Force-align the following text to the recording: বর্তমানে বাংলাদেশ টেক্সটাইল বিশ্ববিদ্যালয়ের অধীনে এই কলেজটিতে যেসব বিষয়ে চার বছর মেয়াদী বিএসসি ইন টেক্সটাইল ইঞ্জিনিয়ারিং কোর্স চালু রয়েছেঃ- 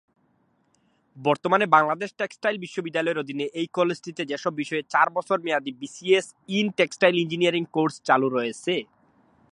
বর্তমানে 1.17 1.65
বাংলাদেশ 1.67 2.09
টেক্সটাইল 2.13 2.55
বিশ্ববিদ্যালয়ের 2.57 3.21
অধীনে 3.23 3.45
এই 3.53 3.67
কলেজটিতে 3.73 4.23
যেসব 4.25 4.53
বিষয়ে 4.55 4.83
চার 4.89 5.07
বছর 5.09 5.37
মেয়াদী 5.39 5.71
বিএসসি 5.73 6.05
ইন 6.49 6.67
টেক্সটাইল 6.77 7.15
ইঞ্জিনিয়ারিং 7.17 7.63
কোর্স 7.71 7.95
চালু 8.05 8.27
রয়েছেঃ- 8.29 8.85